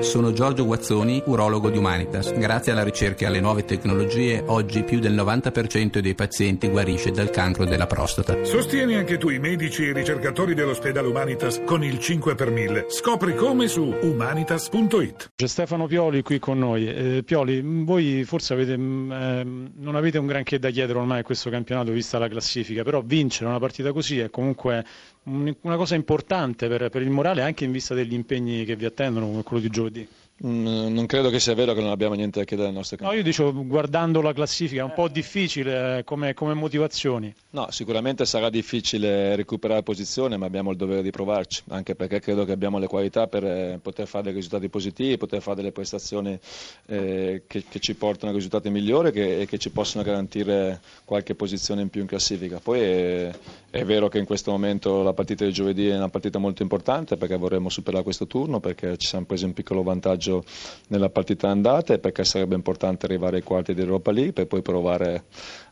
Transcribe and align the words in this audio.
Sono 0.00 0.30
Giorgio 0.32 0.66
Guazzoni, 0.66 1.22
urologo 1.24 1.70
di 1.70 1.78
Humanitas. 1.78 2.30
Grazie 2.34 2.72
alla 2.72 2.84
ricerca 2.84 3.24
e 3.24 3.28
alle 3.28 3.40
nuove 3.40 3.64
tecnologie, 3.64 4.42
oggi 4.46 4.82
più 4.82 4.98
del 4.98 5.14
90% 5.14 6.00
dei 6.00 6.14
pazienti 6.14 6.68
guarisce 6.68 7.12
dal 7.12 7.30
cancro 7.30 7.64
della 7.64 7.86
prostata. 7.86 8.44
Sostieni 8.44 8.94
anche 8.96 9.16
tu 9.16 9.30
i 9.30 9.38
medici 9.38 9.84
e 9.84 9.88
i 9.88 9.92
ricercatori 9.94 10.52
dell'ospedale 10.52 11.08
Humanitas 11.08 11.62
con 11.64 11.82
il 11.82 11.98
5 11.98 12.34
per 12.34 12.50
1000. 12.50 12.86
Scopri 12.90 13.34
come 13.34 13.68
su 13.68 13.84
humanitas.it. 13.84 15.30
C'è 15.34 15.46
Stefano 15.46 15.86
Pioli 15.86 16.20
qui 16.20 16.38
con 16.38 16.58
noi. 16.58 16.86
Eh, 16.86 17.22
Pioli, 17.24 17.62
voi 17.64 18.24
forse 18.24 18.52
avete, 18.52 18.74
eh, 18.74 18.76
non 18.76 19.94
avete 19.94 20.18
un 20.18 20.26
granché 20.26 20.58
da 20.58 20.68
chiedere 20.68 20.98
ormai 20.98 21.20
a 21.20 21.24
questo 21.24 21.48
campionato 21.48 21.90
vista 21.92 22.18
la 22.18 22.28
classifica, 22.28 22.82
però 22.82 23.00
vincere 23.02 23.48
una 23.48 23.58
partita 23.58 23.92
così 23.92 24.18
è 24.18 24.28
comunque 24.28 24.84
una 25.28 25.76
cosa 25.76 25.96
importante 25.96 26.68
per, 26.68 26.88
per 26.88 27.02
il 27.02 27.10
morale 27.10 27.42
anche 27.42 27.64
in 27.64 27.72
vista 27.72 27.94
degli 27.94 28.12
impegni 28.12 28.64
che 28.64 28.76
vi 28.76 28.84
attendono 28.84 29.26
come 29.26 29.42
quello 29.42 29.62
di 29.62 29.70
giovedì. 29.70 29.84
Mm, 29.90 30.25
non 30.38 31.06
credo 31.06 31.30
che 31.30 31.40
sia 31.40 31.54
vero 31.54 31.72
che 31.72 31.80
non 31.80 31.90
abbiamo 31.90 32.14
niente 32.14 32.40
da 32.40 32.44
chiedere 32.44 32.68
al 32.68 32.74
nostro 32.74 32.98
campo. 32.98 33.10
No, 33.10 33.18
io 33.18 33.24
dicevo, 33.24 33.52
guardando 33.64 34.20
la 34.20 34.34
classifica, 34.34 34.82
è 34.82 34.84
un 34.84 34.92
po' 34.92 35.08
difficile 35.08 35.98
eh, 35.98 36.04
come, 36.04 36.34
come, 36.34 36.52
motivazioni. 36.52 37.34
No, 37.50 37.68
sicuramente 37.70 38.26
sarà 38.26 38.50
difficile 38.50 39.34
recuperare 39.34 39.82
posizione, 39.82 40.36
ma 40.36 40.44
abbiamo 40.44 40.72
il 40.72 40.76
dovere 40.76 41.02
di 41.02 41.10
provarci, 41.10 41.62
anche 41.68 41.94
perché 41.94 42.20
credo 42.20 42.44
che 42.44 42.52
abbiamo 42.52 42.78
le 42.78 42.86
qualità 42.86 43.28
per 43.28 43.44
eh, 43.44 43.78
poter 43.80 44.06
fare 44.06 44.24
dei 44.24 44.34
risultati 44.34 44.68
positivi, 44.68 45.16
poter 45.16 45.40
fare 45.40 45.56
delle 45.56 45.72
prestazioni 45.72 46.38
eh, 46.86 47.44
che, 47.46 47.64
che, 47.66 47.78
ci 47.80 47.94
portano 47.94 48.32
a 48.32 48.34
risultati 48.34 48.68
migliori 48.68 49.12
che, 49.12 49.40
e 49.40 49.46
che 49.46 49.56
ci 49.56 49.70
possono 49.70 50.04
garantire 50.04 50.80
qualche 51.06 51.34
posizione 51.34 51.80
in 51.80 51.88
più 51.88 52.02
in 52.02 52.06
classifica. 52.06 52.60
Poi 52.62 52.80
è, 52.80 53.30
è 53.70 53.84
vero 53.84 54.08
che 54.08 54.18
in 54.18 54.26
questo 54.26 54.50
momento 54.50 55.02
la 55.02 55.14
partita 55.14 55.46
di 55.46 55.52
giovedì 55.52 55.88
è 55.88 55.96
una 55.96 56.10
partita 56.10 56.38
molto 56.38 56.60
importante 56.60 57.16
perché 57.16 57.36
vorremmo 57.36 57.70
superare 57.70 58.04
questo 58.04 58.26
turno, 58.26 58.60
perché 58.60 58.98
ci 58.98 59.08
siamo 59.08 59.24
presi 59.24 59.46
un 59.46 59.54
piccolo 59.54 59.82
vantaggio 59.82 60.25
vantaggio 60.26 60.44
nella 60.88 61.08
partita 61.08 61.48
andata 61.48 61.96
perché 61.98 62.24
sarebbe 62.24 62.54
importante 62.54 63.06
arrivare 63.06 63.36
ai 63.36 63.42
quarti 63.42 63.74
di 63.74 63.80
Europa 63.80 64.10
League 64.10 64.32
per 64.32 64.46
poi 64.46 64.62
provare 64.62 65.24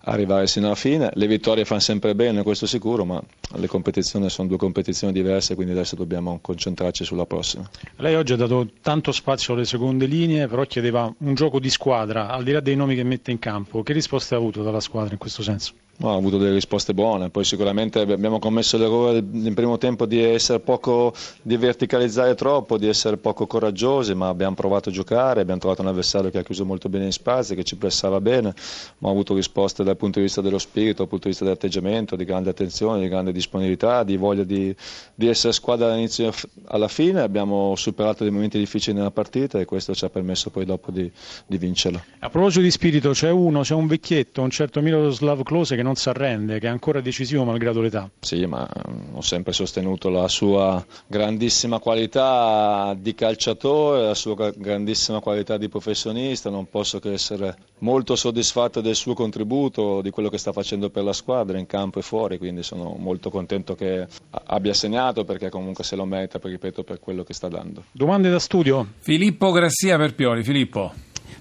arrivare 0.05 0.47
sino 0.47 0.67
alla 0.67 0.75
fine. 0.75 1.11
Le 1.15 1.27
vittorie 1.27 1.65
fanno 1.65 1.81
sempre 1.81 2.15
bene, 2.15 2.43
questo 2.43 2.67
sicuro, 2.67 3.05
ma 3.05 3.23
le 3.57 3.67
competizioni 3.67 4.29
sono 4.29 4.49
due 4.49 4.57
competizioni 4.57 5.13
diverse, 5.13 5.55
quindi 5.55 5.73
adesso 5.73 5.97
dobbiamo 5.97 6.39
concentrarci 6.41 7.05
sulla 7.05 7.27
prossima. 7.27 7.69
Lei 7.97 8.15
oggi 8.15 8.33
ha 8.33 8.37
dato 8.37 8.69
tanto 8.81 9.13
spazio 9.13 9.55
alle 9.55 9.65
seconde 9.65 10.07
linee, 10.07 10.47
però 10.47 10.65
chiedeva 10.65 11.13
un 11.19 11.35
gioco 11.35 11.59
di 11.59 11.71
squadra, 11.71 12.29
al 12.29 12.45
di 12.45 12.53
là 12.53 12.61
dei 12.61 12.77
nomi 12.77 12.95
che 12.95 13.05
mette 13.05 13.31
in 13.31 13.39
campo. 13.39 13.83
Che 13.83 13.93
risposte 13.93 14.35
ha 14.35 14.39
avuto 14.39 14.63
dalla 14.63 14.81
squadra 14.81 15.13
in 15.13 15.19
questo 15.19 15.43
senso? 15.43 15.73
No, 15.97 16.09
ho 16.09 16.17
avuto 16.17 16.39
delle 16.39 16.55
risposte 16.55 16.93
buone, 16.93 17.31
poi 17.31 17.45
sicuramente 17.45 18.01
abbiamo 18.01 18.41
commesso 18.41 18.77
l'errore 18.77 19.19
in 19.19 19.55
primo 19.55 19.79
tempo 19.79 20.07
di 20.07 20.21
essere 20.21 20.59
poco, 20.59 21.15
di 21.41 21.57
verticalizzare 21.57 22.35
troppo, 22.35 22.79
di 22.79 22.89
essere 22.89 23.17
poco 23.17 23.47
coraggiosi, 23.47 24.13
ma 24.13 24.27
abbiamo 24.27 24.57
provato 24.57 24.89
a 24.89 24.93
giocare, 24.93 25.43
abbiamo 25.43 25.61
trovato 25.61 25.83
un 25.83 25.89
avversario 25.89 26.31
che 26.31 26.39
ha 26.39 26.43
chiuso 26.43 26.65
molto 26.65 26.89
bene 26.89 27.05
in 27.05 27.13
spazio, 27.13 27.55
che 27.55 27.63
ci 27.63 27.77
pressava 27.77 28.21
bene, 28.21 28.53
ma 28.99 29.09
ho 29.09 29.13
avuto 29.13 29.35
risposte 29.35 29.85
dal 29.95 29.97
punto 29.97 30.19
di 30.19 30.25
vista 30.25 30.41
dello 30.41 30.59
spirito, 30.59 30.98
dal 30.98 31.09
punto 31.09 31.25
di 31.25 31.31
vista 31.31 31.45
dell'atteggiamento, 31.45 32.17
di 32.17 32.25
grande 32.25 32.50
attenzione, 32.50 33.00
di 33.00 33.09
grande 33.09 33.33
disponibilità, 33.33 34.03
di 34.03 34.17
voglia 34.17 34.42
di, 34.42 34.75
di 35.14 35.28
essere 35.28 35.53
squadra 35.53 35.89
dall'inizio 35.89 36.33
alla 36.67 36.89
fine, 36.89 37.20
abbiamo 37.20 37.75
superato 37.77 38.25
dei 38.25 38.33
momenti 38.33 38.59
difficili 38.59 38.97
nella 38.97 39.11
partita 39.11 39.61
e 39.61 39.64
questo 39.64 39.95
ci 39.95 40.05
ha 40.05 40.11
permesso 40.11 40.51
poi 40.51 40.64
dopo 40.64 40.91
di, 40.91 41.11
di 41.47 41.56
vincerla. 41.59 42.05
A 42.19 42.28
proposito 42.28 42.62
di 42.62 42.70
spirito, 42.70 43.11
c'è 43.11 43.31
uno, 43.31 43.62
c'è 43.62 43.75
un 43.75 43.86
vecchietto, 43.86 44.42
un 44.42 44.51
certo 44.51 44.81
Miroslav 44.81 45.42
Klose 45.42 45.77
che 45.77 45.83
non 45.83 45.95
si 45.95 46.08
arrende, 46.08 46.58
che 46.58 46.67
è 46.67 46.70
ancora 46.70 47.01
decisivo 47.01 47.45
malgrado 47.45 47.81
l'età. 47.81 48.11
Sì, 48.20 48.45
ma 48.47 48.69
mm, 48.69 49.14
ho 49.14 49.23
sempre 49.23 49.53
sostenuto 49.53 50.08
la 50.08 50.29
sua 50.29 50.84
grandissima 51.06 51.79
qualità 51.79 52.97
di 52.98 53.14
calciatore, 53.14 54.06
la 54.06 54.14
sua 54.14 54.51
grandissima 54.56 55.20
qualità 55.20 55.56
di 55.56 55.69
professionista, 55.69 56.51
non 56.51 56.69
posso 56.69 56.98
che 56.98 57.12
essere 57.12 57.56
molto 57.79 58.17
soddisfatto 58.17 58.81
del 58.81 58.95
suo 58.95 59.14
contributo, 59.14 59.84
di 60.03 60.11
quello 60.11 60.29
che 60.29 60.39
sta 60.39 60.53
facendo 60.53 60.91
per 60.91 61.05
la 61.05 61.13
squadra 61.13 61.59
in 61.59 61.67
campo 61.67 61.99
e 61.99 62.03
fuori, 62.03 62.39
quindi 62.39 62.63
sono 62.63 62.97
molto 62.98 63.31
contento 63.31 63.75
che 63.75 64.07
abbia 64.47 64.75
segnato 64.75 65.25
perché 65.25 65.51
comunque 65.51 65.85
se 65.85 65.97
lo 65.97 66.05
merita, 66.05 66.39
ripeto, 66.42 66.83
per 66.83 67.01
quello 67.01 67.23
che 67.23 67.35
sta 67.35 67.48
dando. 67.48 67.85
Domande 67.92 68.31
da 68.31 68.39
studio? 68.39 68.86
Filippo 68.98 69.51
Grassia 69.51 69.97
per 69.97 70.14
Pioli, 70.14 70.42
Filippo. 70.42 70.92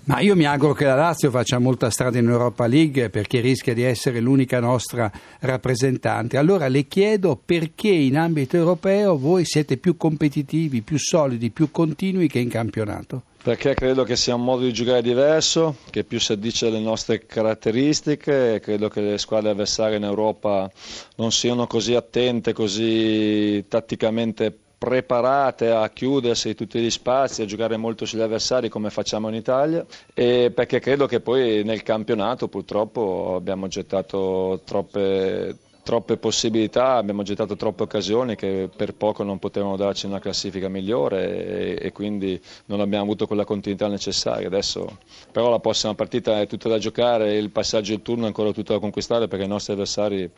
Ma 0.06 0.20
io 0.20 0.36
mi 0.36 0.46
auguro 0.46 0.74
che 0.74 0.84
la 0.84 0.96
Lazio 0.96 1.30
faccia 1.30 1.60
molta 1.60 1.90
strada 1.90 2.18
in 2.18 2.28
Europa 2.28 2.68
League 2.68 3.10
perché 3.10 3.40
rischia 3.40 3.74
di 3.74 3.84
essere 3.84 4.20
l'unica 4.20 4.60
nostra 4.60 5.10
rappresentante. 5.40 6.38
Allora 6.38 6.68
le 6.68 6.88
chiedo 6.88 7.40
perché 7.44 7.88
in 7.88 8.18
ambito 8.18 8.58
europeo 8.58 9.18
voi 9.18 9.46
siete 9.46 9.78
più 9.78 9.96
competitivi, 9.96 10.82
più 10.82 10.98
solidi, 11.00 11.52
più 11.52 11.72
continui 11.72 12.28
che 12.28 12.40
in 12.40 12.50
campionato? 12.50 13.24
Perché 13.44 13.74
credo 13.74 14.04
che 14.06 14.16
sia 14.16 14.36
un 14.36 14.44
modo 14.46 14.64
di 14.64 14.72
giocare 14.72 15.02
diverso, 15.02 15.76
che 15.90 16.06
più 16.06 16.18
si 16.18 16.32
addice 16.32 16.68
alle 16.68 16.80
nostre 16.80 17.26
caratteristiche 17.26 18.54
e 18.56 18.60
credo 18.62 18.88
che 18.88 19.02
le 19.02 19.18
squadre 19.18 19.50
avversarie 19.50 19.98
in 19.98 20.06
Europa 20.06 20.72
non 21.18 21.30
siano 21.34 21.68
così 21.68 21.94
attente, 21.94 22.54
così 22.54 23.66
tatticamente 23.68 24.58
preparate 24.78 25.72
a 25.72 25.90
chiudersi 25.90 26.56
tutti 26.56 26.80
gli 26.80 26.90
spazi, 26.90 27.42
a 27.42 27.46
giocare 27.46 27.76
molto 27.76 28.06
sugli 28.06 28.22
avversari 28.22 28.70
come 28.70 28.90
facciamo 28.90 29.28
in 29.28 29.36
Italia 29.36 29.86
e 30.14 30.50
perché 30.56 30.80
credo 30.80 31.06
che 31.06 31.20
poi 31.20 31.66
nel 31.66 31.84
campionato 31.84 32.48
purtroppo 32.48 33.34
abbiamo 33.36 33.68
gettato 33.68 34.62
troppe 34.64 35.58
troppe 35.84 36.18
possibilità, 36.18 36.96
abbiamo 36.96 37.24
gettato 37.24 37.56
troppe 37.56 37.84
occasioni 37.84 38.36
che 38.36 38.70
per 38.74 38.96
poco 38.96 39.24
non 39.24 39.38
potevano 39.38 39.76
darci 39.76 40.06
una 40.06 40.20
classifica 40.20 40.70
migliore 40.70 41.78
e, 41.78 41.88
e, 41.88 41.92
quindi 41.92 42.40
non 42.66 42.80
abbiamo 42.80 43.04
avuto 43.04 43.28
quella 43.28 43.44
continuità 43.44 43.88
necessaria. 43.88 44.48
Adesso 44.48 44.98
però 45.32 45.50
la 45.50 45.60
prossima 45.60 45.94
partita 45.94 46.40
è 46.40 46.48
tutta 46.48 46.70
da 46.70 46.78
giocare, 46.78 47.36
il 47.36 47.50
passaggio 47.50 47.92
del 47.92 48.02
turno 48.02 48.24
è 48.24 48.28
ancora 48.28 48.52
tutto 48.52 48.74
da 48.74 48.80
conquistare 48.80 49.28
perché 49.28 49.44
i 49.44 49.48
nostri 49.48 49.74
avversari 49.74 50.30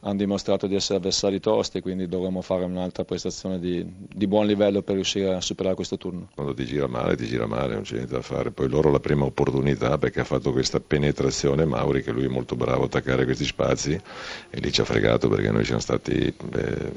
hanno 0.00 0.16
dimostrato 0.16 0.66
di 0.68 0.76
essere 0.76 0.98
avversari 0.98 1.40
tosti, 1.40 1.80
quindi 1.80 2.06
dovremo 2.06 2.40
fare 2.40 2.64
un'altra 2.64 3.04
prestazione 3.04 3.58
di, 3.58 3.84
di 3.84 4.26
buon 4.28 4.46
livello 4.46 4.82
per 4.82 4.94
riuscire 4.94 5.34
a 5.34 5.40
superare 5.40 5.74
questo 5.74 5.98
turno. 5.98 6.28
Quando 6.34 6.54
ti 6.54 6.64
gira 6.64 6.86
male, 6.86 7.16
ti 7.16 7.26
gira 7.26 7.46
male, 7.46 7.74
non 7.74 7.82
c'è 7.82 7.94
niente 7.94 8.14
da 8.14 8.22
fare. 8.22 8.52
Poi 8.52 8.68
loro 8.68 8.90
la 8.90 9.00
prima 9.00 9.24
opportunità 9.24 9.98
perché 9.98 10.20
ha 10.20 10.24
fatto 10.24 10.52
questa 10.52 10.78
penetrazione 10.78 11.64
Mauri 11.64 12.02
che 12.02 12.12
lui 12.12 12.24
è 12.24 12.28
molto 12.28 12.54
bravo 12.54 12.82
a 12.82 12.86
attaccare 12.86 13.24
questi 13.24 13.44
spazi 13.44 13.92
e 14.50 14.60
lì 14.60 14.70
ci 14.70 14.80
ha 14.80 14.84
fregato 14.92 15.30
perché 15.30 15.50
noi 15.50 15.64
siamo 15.64 15.80
stati, 15.80 16.34
eh, 16.52 16.92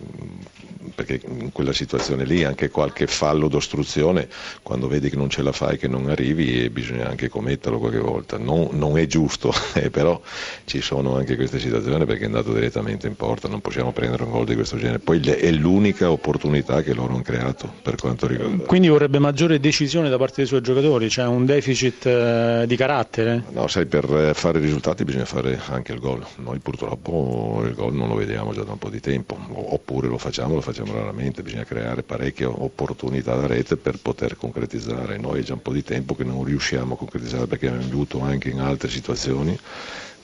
perché 0.94 1.22
in 1.28 1.51
quella 1.51 1.73
situazione 1.73 2.25
lì 2.25 2.44
anche 2.44 2.69
qualche 2.69 3.07
fallo 3.07 3.47
d'ostruzione, 3.47 4.28
quando 4.62 4.88
vedi 4.88 5.09
che 5.09 5.16
non 5.16 5.29
ce 5.29 5.41
la 5.41 5.51
fai, 5.51 5.78
che 5.78 5.88
non 5.88 6.09
arrivi, 6.09 6.69
bisogna 6.69 7.07
anche 7.07 7.29
commetterlo 7.29 7.79
qualche 7.79 8.00
volta. 8.00 8.38
Non, 8.38 8.69
non 8.73 8.97
è 8.97 9.06
giusto, 9.07 9.53
eh, 9.74 9.90
però 9.90 10.22
ci 10.66 10.81
sono 10.81 11.16
anche 11.16 11.35
queste 11.35 11.59
situazioni 11.59 12.06
perché 12.06 12.24
è 12.24 12.25
andato 12.28 12.53
direttamente 12.53 13.07
in 13.07 13.16
porta, 13.16 13.47
non 13.47 13.62
possiamo 13.62 13.91
prendere 13.91 14.24
un 14.24 14.31
gol 14.31 14.45
di 14.45 14.56
questo 14.56 14.78
genere. 14.78 15.00
Poi 15.00 15.19
è 15.19 15.51
l'unica 15.51 16.12
opportunità 16.12 16.81
che 16.81 16.94
loro 16.94 17.13
hanno 17.13 17.24
creato 17.24 17.72
per 17.81 17.95
quanto 17.95 18.28
riguarda. 18.28 18.63
Quindi 18.66 18.88
vorrebbe 18.88 19.19
maggiore 19.19 19.59
decisione 19.59 20.09
da 20.09 20.18
parte 20.18 20.35
dei 20.38 20.45
suoi 20.45 20.62
giocatori, 20.62 21.09
cioè 21.09 21.25
un 21.25 21.45
deficit 21.45 22.06
eh, 22.06 22.63
di 22.68 22.75
carattere? 22.75 23.44
No, 23.51 23.68
sai, 23.68 23.85
per 23.85 24.06
eh, 24.13 24.34
fare 24.34 24.59
risultati 24.59 25.03
bisogna 25.03 25.25
fare 25.25 25.59
anche 25.69 25.94
il 25.94 26.00
gol. 26.00 26.24
Noi 26.38 26.59
purtroppo 26.59 27.63
il 27.66 27.74
gol 27.74 27.94
non 27.94 28.07
lo 28.07 28.16
vediamo 28.16 28.35
vediamo 28.35 28.53
già 28.53 28.63
da 28.63 28.72
un 28.74 28.78
po' 28.78 28.90
di 28.90 29.00
tempo, 29.00 29.38
oppure 29.50 30.07
lo 30.07 30.18
facciamo, 30.18 30.56
lo 30.56 30.62
facciamo 30.62 30.75
raramente, 30.84 31.44
bisogna 31.44 31.63
creare 31.63 32.03
parecchie 32.03 32.46
opportunità 32.46 33.36
da 33.36 33.47
rete 33.47 33.78
per 33.78 33.97
poter 34.00 34.36
concretizzare. 34.36 35.18
Noi 35.18 35.40
è 35.40 35.44
già 35.44 35.53
un 35.53 35.62
po' 35.62 35.72
di 35.72 35.84
tempo 35.84 36.16
che 36.16 36.24
non 36.24 36.44
riusciamo 36.44 36.96
a 36.96 36.97
concretizzare 36.97 37.47
perché 37.47 37.68
abbiamo 37.68 37.86
avuto 37.86 38.22
anche 38.22 38.50
in 38.50 38.59
altre 38.59 38.90
situazioni 38.90 39.58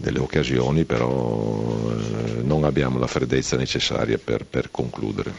delle 0.01 0.19
occasioni, 0.19 0.83
però 0.83 1.91
eh, 1.91 2.41
non 2.41 2.63
abbiamo 2.63 2.99
la 2.99 3.07
freddezza 3.07 3.55
necessaria 3.55 4.17
per, 4.17 4.45
per 4.45 4.69
concludere, 4.71 5.31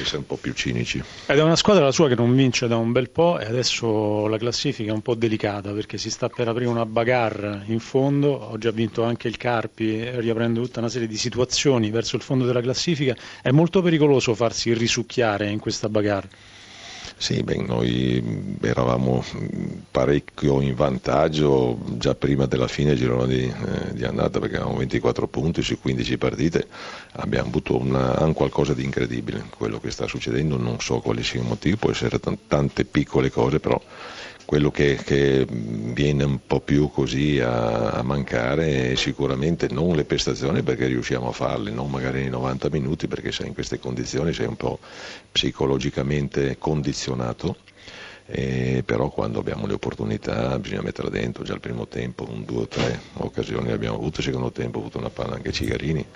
essere 0.00 0.18
un 0.18 0.26
po' 0.26 0.36
più 0.36 0.52
cinici. 0.52 1.02
Ed 1.26 1.38
è 1.38 1.42
una 1.42 1.56
squadra 1.56 1.84
la 1.84 1.92
sua 1.92 2.08
che 2.08 2.14
non 2.14 2.34
vince 2.34 2.68
da 2.68 2.76
un 2.76 2.92
bel 2.92 3.08
po' 3.10 3.38
e 3.38 3.46
adesso 3.46 4.26
la 4.28 4.36
classifica 4.36 4.90
è 4.90 4.94
un 4.94 5.00
po' 5.00 5.14
delicata 5.14 5.72
perché 5.72 5.98
si 5.98 6.10
sta 6.10 6.28
per 6.28 6.46
aprire 6.46 6.68
una 6.68 6.86
bagarre 6.86 7.62
in 7.66 7.80
fondo, 7.80 8.50
oggi 8.50 8.68
ha 8.68 8.72
vinto 8.72 9.02
anche 9.02 9.28
il 9.28 9.36
Carpi 9.36 10.20
riaprendo 10.20 10.60
tutta 10.60 10.80
una 10.80 10.88
serie 10.88 11.08
di 11.08 11.16
situazioni 11.16 11.90
verso 11.90 12.16
il 12.16 12.22
fondo 12.22 12.44
della 12.44 12.60
classifica, 12.60 13.16
è 13.40 13.50
molto 13.50 13.82
pericoloso 13.82 14.34
farsi 14.52 14.74
risucchiare 14.74 15.48
in 15.48 15.58
questa 15.58 15.88
bagarre. 15.88 16.28
Sì, 17.16 17.42
beh, 17.42 17.62
noi 17.62 18.56
eravamo 18.60 19.24
parecchio 19.90 20.60
in 20.60 20.74
vantaggio 20.74 21.78
già 21.96 22.14
prima 22.14 22.46
della 22.46 22.66
fine 22.66 22.94
girone 22.94 23.26
di, 23.34 23.44
eh, 23.44 23.94
di, 23.94 24.04
andata 24.04 24.40
perché 24.40 24.56
avevamo 24.56 24.78
24 24.78 25.28
punti 25.28 25.62
su 25.62 25.78
15 25.80 26.18
partite, 26.18 26.66
abbiamo 27.12 27.48
avuto 27.48 27.78
una, 27.78 28.24
un 28.24 28.32
qualcosa 28.32 28.74
di 28.74 28.82
incredibile, 28.84 29.44
quello 29.56 29.78
che 29.78 29.90
sta 29.90 30.08
succedendo 30.08 30.56
non 30.56 30.80
so 30.80 30.98
quale 30.98 31.22
sia 31.22 31.40
il 31.40 31.46
motivo, 31.46 31.76
può 31.76 31.90
essere 31.90 32.18
t- 32.18 32.36
tante 32.48 32.84
piccole 32.84 33.30
cose, 33.30 33.60
però 33.60 33.80
quello 34.44 34.70
che, 34.70 34.96
che, 34.96 35.46
viene 35.48 36.24
un 36.24 36.46
po' 36.46 36.60
più 36.60 36.90
così 36.90 37.40
a, 37.40 37.90
a, 37.90 38.02
mancare 38.02 38.92
è 38.92 38.94
sicuramente 38.94 39.68
non 39.70 39.94
le 39.94 40.04
prestazioni 40.04 40.62
perché 40.62 40.86
riusciamo 40.86 41.28
a 41.28 41.32
farle, 41.32 41.70
non 41.70 41.90
magari 41.90 42.20
nei 42.20 42.30
90 42.30 42.68
minuti 42.70 43.08
perché 43.08 43.32
sei 43.32 43.48
in 43.48 43.54
queste 43.54 43.78
condizioni 43.78 44.32
sei 44.32 44.46
un 44.46 44.56
po' 44.56 44.78
psicologicamente 45.30 46.56
condizionato 46.58 47.56
E 48.26 48.82
però 48.84 49.10
quando 49.10 49.40
abbiamo 49.40 49.66
le 49.66 49.74
opportunità 49.74 50.58
bisogna 50.58 50.82
metterla 50.82 51.10
dentro, 51.10 51.44
già 51.44 51.54
al 51.54 51.60
primo 51.60 51.86
tempo, 51.86 52.26
un, 52.28 52.44
due 52.44 52.62
o 52.62 52.68
tre 52.68 53.00
occasioni 53.14 53.72
abbiamo 53.72 53.96
avuto, 53.96 54.20
il 54.20 54.26
secondo 54.26 54.52
tempo 54.52 54.78
ha 54.78 54.80
avuto 54.80 54.98
una 54.98 55.10
palla 55.10 55.34
anche 55.34 55.52
Cigarini 55.52 56.06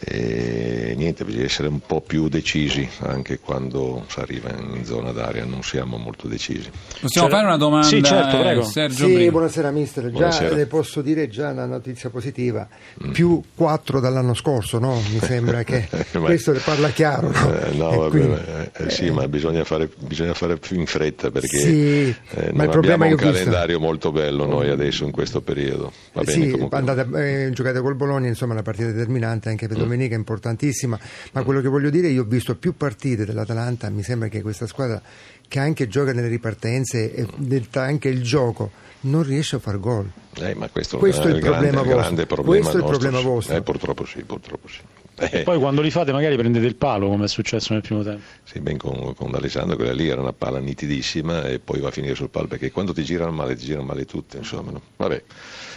e 0.00 0.94
niente, 0.96 1.24
bisogna 1.24 1.44
essere 1.44 1.68
un 1.68 1.80
po' 1.80 2.00
più 2.00 2.28
decisi 2.28 2.88
anche 3.00 3.38
quando 3.38 4.04
si 4.08 4.20
arriva 4.20 4.50
in 4.50 4.84
zona 4.84 5.12
d'aria, 5.12 5.44
non 5.44 5.62
siamo 5.62 5.96
molto 5.96 6.28
decisi. 6.28 6.70
Possiamo 7.00 7.28
C'era- 7.28 7.38
fare 7.40 7.46
una 7.46 7.56
domanda? 7.56 7.86
Sì, 7.86 8.02
certo, 8.02 8.36
eh, 8.36 8.40
prego. 8.40 8.62
Sergio 8.64 9.06
Sì, 9.06 9.30
buonasera 9.30 9.70
mister, 9.70 10.04
già 10.04 10.10
Buonasera. 10.10 10.54
le 10.54 10.66
posso 10.66 11.02
dire 11.02 11.28
già 11.28 11.50
una 11.50 11.66
notizia 11.66 12.10
positiva, 12.10 12.66
più 13.12 13.42
4 13.54 14.00
dall'anno 14.00 14.34
scorso, 14.34 14.78
no? 14.78 14.94
Mi 15.12 15.18
sembra 15.20 15.62
che 15.62 15.88
Ma- 16.12 16.20
questo 16.20 16.52
le 16.52 16.60
parla 16.60 16.88
chiaro, 16.90 17.30
no? 17.30 17.54
Eh, 17.54 17.72
no, 17.74 17.90
vabbè, 17.90 18.08
quindi- 18.10 18.40
eh, 18.46 18.70
eh, 18.86 18.90
sì, 18.90 19.10
ma 19.10 19.26
bisogna 19.28 19.64
fare, 19.64 19.90
bisogna 19.98 20.34
fare 20.34 20.56
più 20.56 20.78
in 20.78 20.86
fretta 20.86 21.30
perché 21.30 21.58
Sì, 21.58 22.08
eh, 22.08 22.50
ma 22.52 22.64
non 22.64 22.64
il 22.64 22.70
problema 22.70 23.04
abbiamo 23.04 23.04
un 23.04 23.08
io 23.10 23.14
ho 23.14 23.16
visto- 23.16 23.32
calendario 23.32 23.80
molto 23.80 24.12
bello 24.12 24.46
noi 24.46 24.68
adesso 24.70 25.04
in 25.04 25.10
questo 25.10 25.40
periodo. 25.42 25.92
Va 26.12 26.22
bene 26.22 26.48
sì, 26.50 26.66
andate, 26.70 27.44
eh, 27.46 27.50
giocate 27.52 27.80
col 27.80 27.94
Bologna, 27.94 28.28
insomma 28.28 28.52
una 28.52 28.62
partita 28.62 28.86
determinante 28.90 29.48
anche 29.48 29.66
Mm. 29.66 29.68
per 29.68 29.76
domenica, 29.82 30.14
importantissima, 30.14 30.98
ma 31.32 31.42
quello 31.42 31.60
che 31.60 31.68
voglio 31.68 31.90
dire, 31.90 32.08
io 32.08 32.22
ho 32.22 32.26
visto 32.26 32.56
più 32.56 32.76
partite 32.76 33.24
dell'Atalanta, 33.24 33.88
mi 33.90 34.02
sembra 34.02 34.28
che 34.28 34.42
questa 34.42 34.66
squadra 34.66 35.00
che 35.48 35.58
anche 35.58 35.86
gioca 35.86 36.12
nelle 36.12 36.28
ripartenze 36.28 37.12
e 37.14 37.26
detta 37.36 37.82
anche 37.82 38.08
il 38.08 38.22
gioco, 38.22 38.70
non 39.00 39.22
riesce 39.22 39.56
a 39.56 39.58
far 39.58 39.78
gol. 39.78 40.10
Eh, 40.38 40.56
questo, 40.70 40.98
Questo 40.98 41.28
è 41.28 41.32
il 41.32 41.40
grande, 41.40 41.68
problema 41.68 41.82
vostro. 41.82 42.00
grande 42.00 42.26
problema 42.26 42.58
Questo 42.58 42.76
è 42.76 42.80
il 42.80 42.86
problema 42.86 43.20
vostro. 43.20 43.56
Eh, 43.56 43.62
purtroppo 43.62 44.04
sì, 44.06 44.22
purtroppo 44.22 44.68
sì. 44.68 44.80
E 45.16 45.40
Eh, 45.40 45.42
poi 45.42 45.58
quando 45.58 45.80
li 45.82 45.90
fate 45.90 46.12
magari 46.12 46.36
prendete 46.36 46.66
il 46.66 46.76
palo 46.76 47.08
come 47.08 47.24
è 47.24 47.28
successo 47.28 47.72
nel 47.72 47.82
primo 47.82 48.02
tempo. 48.02 48.26
sì, 48.44 48.60
ben 48.60 48.76
con, 48.76 49.14
con 49.14 49.34
Alessandro, 49.34 49.76
quella 49.76 49.92
lì 49.92 50.08
era 50.08 50.20
una 50.20 50.32
palla 50.32 50.58
nitidissima 50.58 51.44
e 51.44 51.58
poi 51.60 51.80
va 51.80 51.88
a 51.88 51.90
finire 51.90 52.14
sul 52.14 52.28
palo 52.30 52.46
perché 52.48 52.70
quando 52.70 52.92
ti 52.92 53.02
girano 53.04 53.30
male, 53.32 53.54
ti 53.56 53.64
girano 53.64 53.84
male 53.86 54.04
tutte, 54.04 54.38
insomma. 54.38 54.70
no? 54.72 54.82
Vabbè, 54.96 55.22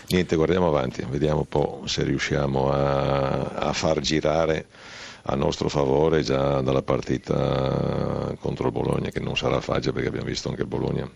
niente, 0.09 0.35
guardiamo 0.35 0.67
avanti, 0.67 1.05
vediamo 1.09 1.39
un 1.39 1.47
po' 1.47 1.83
se 1.85 2.03
riusciamo 2.03 2.71
a, 2.71 3.41
a 3.43 3.73
far 3.73 3.99
girare 3.99 4.67
a 5.27 5.35
nostro 5.35 5.69
favore 5.69 6.21
già 6.21 6.61
dalla 6.61 6.83
partita 6.83 8.24
contro 8.39 8.67
il 8.67 8.71
Bologna, 8.71 9.09
che 9.09 9.19
non 9.19 9.35
sarà 9.37 9.59
facile 9.61 9.93
perché 9.93 10.07
abbiamo 10.07 10.27
visto 10.27 10.49
anche 10.49 10.61
il 10.61 10.67
Bologna 10.67 11.09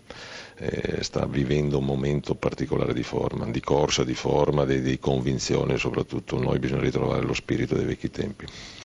eh, 0.60 1.04
sta 1.04 1.26
vivendo 1.26 1.78
un 1.78 1.86
momento 1.86 2.36
particolare 2.36 2.94
di 2.94 3.04
forma, 3.04 3.46
di 3.46 3.62
corsa, 3.62 4.04
di 4.04 4.14
forma, 4.14 4.66
di, 4.66 4.82
di 4.82 5.00
convinzione 5.00 5.78
soprattutto. 5.78 6.38
Noi 6.38 6.60
bisogna 6.60 6.82
ritrovare 6.82 7.22
lo 7.24 7.34
spirito 7.34 7.76
dei 7.76 7.86
vecchi 7.86 8.10
tempi. 8.10 8.46